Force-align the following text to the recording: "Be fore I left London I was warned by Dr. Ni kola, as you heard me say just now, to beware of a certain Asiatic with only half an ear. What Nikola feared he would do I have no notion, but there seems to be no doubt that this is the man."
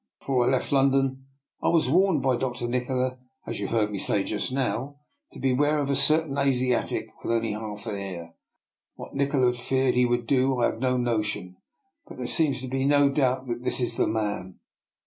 "Be 0.19 0.25
fore 0.25 0.47
I 0.47 0.49
left 0.53 0.71
London 0.71 1.27
I 1.61 1.67
was 1.67 1.87
warned 1.87 2.23
by 2.23 2.35
Dr. 2.35 2.67
Ni 2.67 2.79
kola, 2.83 3.19
as 3.45 3.59
you 3.59 3.67
heard 3.67 3.91
me 3.91 3.99
say 3.99 4.23
just 4.23 4.51
now, 4.51 4.95
to 5.31 5.39
beware 5.39 5.77
of 5.77 5.91
a 5.91 5.95
certain 5.95 6.39
Asiatic 6.39 7.09
with 7.21 7.31
only 7.31 7.51
half 7.51 7.85
an 7.85 7.97
ear. 7.97 8.33
What 8.95 9.13
Nikola 9.13 9.53
feared 9.53 9.93
he 9.93 10.07
would 10.07 10.25
do 10.25 10.57
I 10.57 10.65
have 10.65 10.79
no 10.79 10.97
notion, 10.97 11.55
but 12.07 12.17
there 12.17 12.25
seems 12.25 12.61
to 12.61 12.67
be 12.67 12.83
no 12.83 13.09
doubt 13.11 13.45
that 13.45 13.61
this 13.63 13.79
is 13.79 13.95
the 13.95 14.07
man." 14.07 14.57